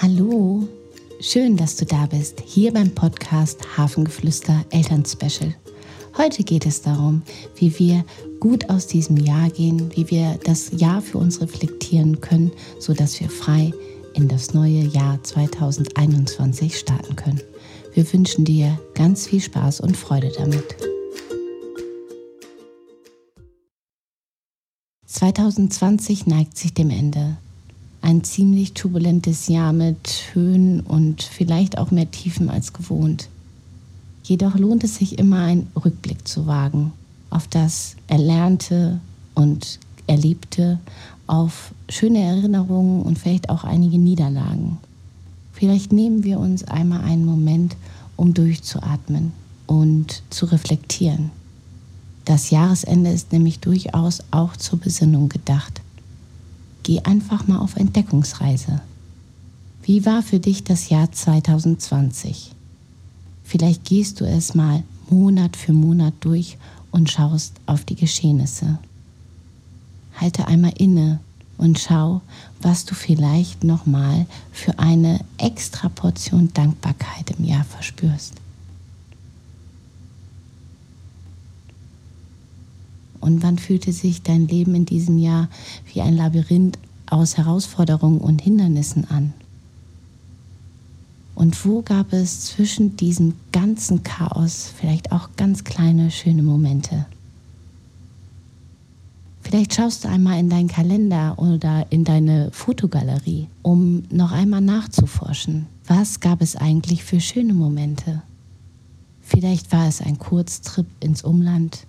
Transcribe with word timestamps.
Hallo, 0.00 0.62
schön, 1.20 1.56
dass 1.56 1.74
du 1.74 1.84
da 1.84 2.06
bist, 2.06 2.40
hier 2.46 2.72
beim 2.72 2.94
Podcast 2.94 3.76
Hafengeflüster 3.76 4.64
Elternspecial. 4.70 5.56
Heute 6.16 6.44
geht 6.44 6.66
es 6.66 6.82
darum, 6.82 7.22
wie 7.56 7.76
wir 7.80 8.04
gut 8.38 8.70
aus 8.70 8.86
diesem 8.86 9.16
Jahr 9.16 9.50
gehen, 9.50 9.90
wie 9.96 10.08
wir 10.08 10.38
das 10.44 10.70
Jahr 10.70 11.02
für 11.02 11.18
uns 11.18 11.40
reflektieren 11.40 12.20
können, 12.20 12.52
sodass 12.78 13.18
wir 13.18 13.28
frei 13.28 13.72
in 14.14 14.28
das 14.28 14.54
neue 14.54 14.84
Jahr 14.84 15.20
2021 15.24 16.78
starten 16.78 17.16
können. 17.16 17.40
Wir 17.92 18.12
wünschen 18.12 18.44
dir 18.44 18.78
ganz 18.94 19.26
viel 19.26 19.40
Spaß 19.40 19.80
und 19.80 19.96
Freude 19.96 20.30
damit. 20.38 20.76
2020 25.06 26.26
neigt 26.26 26.56
sich 26.56 26.72
dem 26.72 26.90
Ende 26.90 27.36
ein 28.00 28.24
ziemlich 28.24 28.74
turbulentes 28.74 29.48
Jahr 29.48 29.72
mit 29.72 30.30
Höhen 30.32 30.80
und 30.80 31.22
vielleicht 31.22 31.78
auch 31.78 31.90
mehr 31.90 32.10
Tiefen 32.10 32.48
als 32.48 32.72
gewohnt. 32.72 33.28
Jedoch 34.22 34.56
lohnt 34.56 34.84
es 34.84 34.96
sich 34.96 35.18
immer, 35.18 35.40
einen 35.40 35.68
Rückblick 35.74 36.26
zu 36.26 36.46
wagen 36.46 36.92
auf 37.30 37.46
das 37.48 37.96
Erlernte 38.06 39.00
und 39.34 39.78
Erlebte, 40.06 40.78
auf 41.26 41.72
schöne 41.90 42.20
Erinnerungen 42.20 43.02
und 43.02 43.18
vielleicht 43.18 43.50
auch 43.50 43.64
einige 43.64 43.98
Niederlagen. 43.98 44.78
Vielleicht 45.52 45.92
nehmen 45.92 46.24
wir 46.24 46.38
uns 46.38 46.64
einmal 46.64 47.02
einen 47.02 47.26
Moment, 47.26 47.76
um 48.16 48.32
durchzuatmen 48.32 49.32
und 49.66 50.22
zu 50.30 50.46
reflektieren. 50.46 51.30
Das 52.24 52.50
Jahresende 52.50 53.10
ist 53.10 53.32
nämlich 53.32 53.60
durchaus 53.60 54.22
auch 54.30 54.56
zur 54.56 54.78
Besinnung 54.78 55.28
gedacht 55.28 55.82
geh 56.88 57.00
einfach 57.00 57.46
mal 57.46 57.58
auf 57.58 57.76
Entdeckungsreise. 57.76 58.80
Wie 59.82 60.06
war 60.06 60.22
für 60.22 60.38
dich 60.38 60.64
das 60.64 60.88
Jahr 60.88 61.12
2020? 61.12 62.52
Vielleicht 63.44 63.84
gehst 63.84 64.22
du 64.22 64.24
es 64.24 64.54
mal 64.54 64.82
Monat 65.10 65.54
für 65.58 65.74
Monat 65.74 66.14
durch 66.20 66.56
und 66.90 67.10
schaust 67.10 67.52
auf 67.66 67.84
die 67.84 67.94
Geschehnisse. 67.94 68.78
Halte 70.18 70.48
einmal 70.48 70.72
inne 70.78 71.20
und 71.58 71.78
schau, 71.78 72.22
was 72.62 72.86
du 72.86 72.94
vielleicht 72.94 73.64
nochmal 73.64 74.24
für 74.50 74.78
eine 74.78 75.20
extra 75.36 75.90
Portion 75.90 76.54
Dankbarkeit 76.54 77.32
im 77.36 77.44
Jahr 77.44 77.64
verspürst. 77.64 78.32
Und 83.20 83.42
wann 83.42 83.58
fühlte 83.58 83.92
sich 83.92 84.22
dein 84.22 84.48
Leben 84.48 84.74
in 84.74 84.86
diesem 84.86 85.18
Jahr 85.18 85.48
wie 85.92 86.00
ein 86.00 86.16
Labyrinth 86.16 86.78
aus 87.06 87.36
Herausforderungen 87.36 88.18
und 88.18 88.42
Hindernissen 88.42 89.04
an? 89.10 89.32
Und 91.34 91.64
wo 91.64 91.82
gab 91.82 92.12
es 92.12 92.46
zwischen 92.46 92.96
diesem 92.96 93.34
ganzen 93.52 94.02
Chaos 94.02 94.72
vielleicht 94.76 95.12
auch 95.12 95.30
ganz 95.36 95.62
kleine, 95.64 96.10
schöne 96.10 96.42
Momente? 96.42 97.06
Vielleicht 99.48 99.72
schaust 99.72 100.04
du 100.04 100.08
einmal 100.08 100.38
in 100.40 100.50
deinen 100.50 100.68
Kalender 100.68 101.38
oder 101.38 101.86
in 101.88 102.04
deine 102.04 102.50
Fotogalerie, 102.50 103.46
um 103.62 104.02
noch 104.10 104.32
einmal 104.32 104.60
nachzuforschen. 104.60 105.66
Was 105.86 106.20
gab 106.20 106.42
es 106.42 106.54
eigentlich 106.54 107.02
für 107.02 107.18
schöne 107.18 107.54
Momente? 107.54 108.20
Vielleicht 109.22 109.72
war 109.72 109.88
es 109.88 110.02
ein 110.02 110.18
Kurztrip 110.18 110.86
ins 111.00 111.22
Umland, 111.22 111.86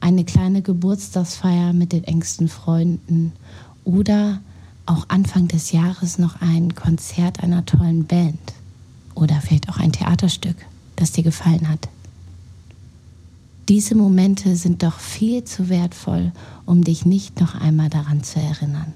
eine 0.00 0.24
kleine 0.24 0.62
Geburtstagsfeier 0.62 1.72
mit 1.72 1.92
den 1.92 2.04
engsten 2.04 2.48
Freunden 2.48 3.32
oder 3.84 4.40
auch 4.86 5.06
Anfang 5.08 5.48
des 5.48 5.72
Jahres 5.72 6.18
noch 6.18 6.40
ein 6.40 6.74
Konzert 6.74 7.42
einer 7.42 7.66
tollen 7.66 8.04
Band 8.04 8.38
oder 9.14 9.40
vielleicht 9.40 9.68
auch 9.68 9.76
ein 9.78 9.92
Theaterstück, 9.92 10.56
das 10.96 11.12
dir 11.12 11.24
gefallen 11.24 11.68
hat. 11.68 11.88
Diese 13.68 13.94
Momente 13.94 14.56
sind 14.56 14.82
doch 14.82 14.98
viel 14.98 15.44
zu 15.44 15.68
wertvoll, 15.68 16.32
um 16.64 16.84
dich 16.84 17.04
nicht 17.04 17.38
noch 17.40 17.54
einmal 17.54 17.90
daran 17.90 18.22
zu 18.22 18.40
erinnern. 18.40 18.94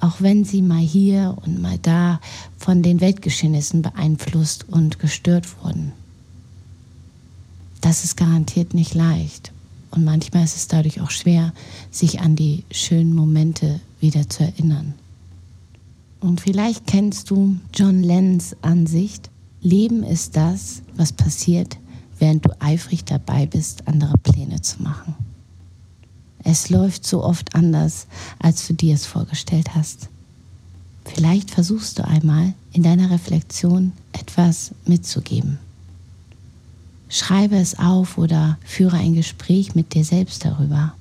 Auch 0.00 0.20
wenn 0.20 0.44
sie 0.44 0.62
mal 0.62 0.78
hier 0.78 1.36
und 1.44 1.60
mal 1.60 1.78
da 1.78 2.20
von 2.56 2.84
den 2.84 3.00
Weltgeschehnissen 3.00 3.82
beeinflusst 3.82 4.68
und 4.68 5.00
gestört 5.00 5.60
wurden. 5.60 5.92
Das 7.80 8.04
ist 8.04 8.16
garantiert 8.16 8.74
nicht 8.74 8.94
leicht 8.94 9.52
und 9.90 10.04
manchmal 10.04 10.44
ist 10.44 10.56
es 10.56 10.68
dadurch 10.68 11.00
auch 11.00 11.10
schwer, 11.10 11.52
sich 11.90 12.20
an 12.20 12.36
die 12.36 12.64
schönen 12.70 13.14
Momente 13.14 13.80
wieder 14.00 14.28
zu 14.28 14.44
erinnern. 14.44 14.94
Und 16.20 16.40
vielleicht 16.40 16.86
kennst 16.86 17.30
du 17.30 17.56
John 17.74 18.02
Lennons 18.02 18.56
Ansicht, 18.62 19.30
Leben 19.60 20.02
ist 20.02 20.36
das, 20.36 20.82
was 20.96 21.12
passiert, 21.12 21.78
während 22.18 22.44
du 22.44 22.50
eifrig 22.60 23.04
dabei 23.04 23.46
bist, 23.46 23.86
andere 23.88 24.16
Pläne 24.18 24.60
zu 24.62 24.82
machen. 24.82 25.14
Es 26.44 26.70
läuft 26.70 27.04
so 27.04 27.24
oft 27.24 27.54
anders, 27.54 28.06
als 28.38 28.66
du 28.66 28.74
dir 28.74 28.94
es 28.94 29.06
vorgestellt 29.06 29.74
hast. 29.74 30.08
Vielleicht 31.04 31.50
versuchst 31.50 31.98
du 31.98 32.06
einmal 32.06 32.54
in 32.72 32.82
deiner 32.82 33.10
Reflexion 33.10 33.92
etwas 34.12 34.72
mitzugeben. 34.86 35.58
Schreibe 37.08 37.56
es 37.56 37.78
auf 37.78 38.18
oder 38.18 38.58
führe 38.64 38.96
ein 38.96 39.14
Gespräch 39.14 39.74
mit 39.74 39.94
dir 39.94 40.04
selbst 40.04 40.44
darüber. 40.44 40.92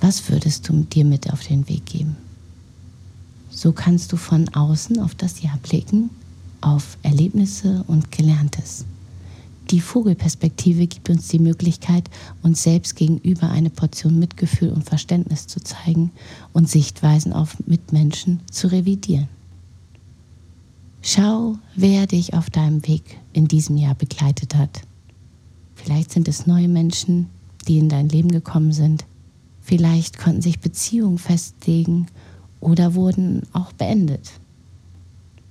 Was 0.00 0.28
würdest 0.28 0.68
du 0.68 0.82
dir 0.84 1.04
mit 1.04 1.32
auf 1.32 1.46
den 1.46 1.68
Weg 1.68 1.86
geben? 1.86 2.16
So 3.50 3.72
kannst 3.72 4.12
du 4.12 4.16
von 4.16 4.48
außen 4.50 5.00
auf 5.00 5.14
das 5.14 5.42
Jahr 5.42 5.58
blicken, 5.62 6.10
auf 6.60 6.98
Erlebnisse 7.02 7.84
und 7.86 8.12
Gelerntes. 8.12 8.84
Die 9.70 9.80
Vogelperspektive 9.80 10.86
gibt 10.86 11.10
uns 11.10 11.28
die 11.28 11.38
Möglichkeit, 11.38 12.10
uns 12.42 12.62
selbst 12.62 12.96
gegenüber 12.96 13.50
eine 13.50 13.70
Portion 13.70 14.18
Mitgefühl 14.18 14.70
und 14.70 14.84
Verständnis 14.84 15.46
zu 15.46 15.60
zeigen 15.60 16.10
und 16.52 16.68
Sichtweisen 16.68 17.32
auf 17.32 17.56
Mitmenschen 17.66 18.40
zu 18.50 18.70
revidieren. 18.70 19.28
Schau, 21.02 21.56
wer 21.76 22.06
dich 22.06 22.34
auf 22.34 22.50
deinem 22.50 22.86
Weg 22.86 23.18
in 23.32 23.48
diesem 23.48 23.76
Jahr 23.76 23.94
begleitet 23.94 24.54
hat. 24.54 24.82
Vielleicht 25.82 26.12
sind 26.12 26.28
es 26.28 26.46
neue 26.46 26.68
Menschen, 26.68 27.28
die 27.66 27.78
in 27.78 27.88
dein 27.88 28.08
Leben 28.08 28.30
gekommen 28.30 28.72
sind. 28.72 29.06
Vielleicht 29.62 30.18
konnten 30.18 30.42
sich 30.42 30.60
Beziehungen 30.60 31.18
festlegen 31.18 32.06
oder 32.60 32.94
wurden 32.94 33.42
auch 33.52 33.72
beendet. 33.72 34.30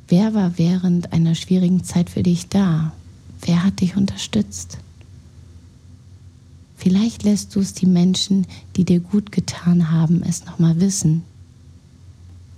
Wer 0.07 0.33
war 0.35 0.57
während 0.57 1.13
einer 1.13 1.33
schwierigen 1.33 1.83
Zeit 1.83 2.11
für 2.11 2.21
dich 2.21 2.47
da? 2.47 2.93
Wer 3.41 3.63
hat 3.63 3.81
dich 3.81 3.95
unterstützt? 3.95 4.77
Vielleicht 6.77 7.23
lässt 7.23 7.55
du 7.55 7.59
es 7.59 7.73
die 7.73 7.87
Menschen, 7.87 8.45
die 8.75 8.85
dir 8.85 8.99
gut 8.99 9.31
getan 9.31 9.91
haben, 9.91 10.21
es 10.21 10.45
nochmal 10.45 10.79
wissen. 10.79 11.23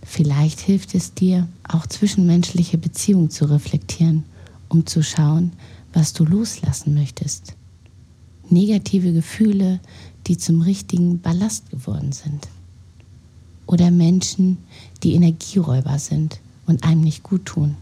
Vielleicht 0.03 0.59
hilft 0.59 0.93
es 0.93 1.13
dir, 1.13 1.47
auch 1.67 1.87
zwischenmenschliche 1.87 2.77
Beziehungen 2.77 3.29
zu 3.29 3.45
reflektieren, 3.45 4.23
um 4.67 4.85
zu 4.85 5.03
schauen, 5.03 5.53
was 5.93 6.13
du 6.13 6.25
loslassen 6.25 6.93
möchtest 6.93 7.55
negative 8.51 9.13
Gefühle, 9.13 9.79
die 10.27 10.37
zum 10.37 10.61
richtigen 10.61 11.19
Ballast 11.19 11.69
geworden 11.69 12.11
sind. 12.11 12.47
Oder 13.65 13.91
Menschen, 13.91 14.57
die 15.03 15.13
Energieräuber 15.13 15.97
sind 15.99 16.39
und 16.67 16.83
einem 16.83 17.01
nicht 17.01 17.23
gut 17.23 17.45
tun. 17.45 17.75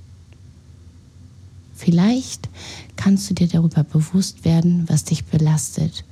Vielleicht 1.75 2.49
kannst 2.95 3.29
du 3.29 3.33
dir 3.33 3.47
darüber 3.47 3.83
bewusst 3.83 4.43
werden, 4.43 4.83
was 4.87 5.05
dich 5.05 5.25
belastet 5.25 6.03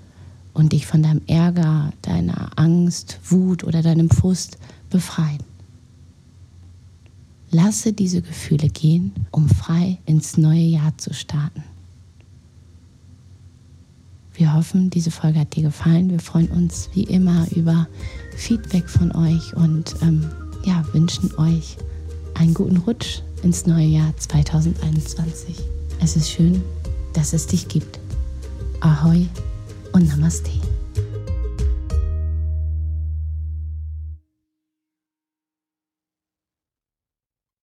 und 0.53 0.73
dich 0.73 0.87
von 0.87 1.03
deinem 1.03 1.21
Ärger, 1.27 1.91
deiner 2.01 2.57
Angst, 2.57 3.19
Wut 3.25 3.63
oder 3.63 3.81
deinem 3.81 4.09
Frust 4.09 4.57
befreien. 4.89 5.43
Lasse 7.51 7.93
diese 7.93 8.21
Gefühle 8.21 8.69
gehen, 8.69 9.11
um 9.31 9.49
frei 9.49 9.99
ins 10.05 10.37
neue 10.37 10.63
Jahr 10.63 10.97
zu 10.97 11.13
starten. 11.13 11.63
Wir 14.37 14.53
hoffen, 14.53 14.91
diese 14.91 15.09
Folge 15.09 15.39
hat 15.39 15.55
dir 15.55 15.63
gefallen. 15.63 16.11
Wir 16.11 16.19
freuen 16.19 16.49
uns 16.49 16.89
wie 16.93 17.03
immer 17.03 17.47
über 17.55 17.87
Feedback 18.35 18.87
von 18.87 19.11
euch 19.15 19.55
und 19.55 19.95
ähm, 20.03 20.29
ja, 20.63 20.85
wünschen 20.93 21.33
euch 21.39 21.75
einen 22.35 22.53
guten 22.53 22.77
Rutsch 22.77 23.21
ins 23.41 23.65
neue 23.65 23.87
Jahr 23.87 24.15
2021. 24.15 25.55
Es 25.99 26.15
ist 26.15 26.29
schön, 26.29 26.61
dass 27.13 27.33
es 27.33 27.47
dich 27.47 27.67
gibt. 27.67 27.99
Ahoi 28.79 29.25
und 29.91 30.07
Namaste. 30.07 30.51